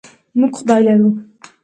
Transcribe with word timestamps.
موږ 0.39 0.51
خدای 0.59 0.81
لرو. 0.87 1.09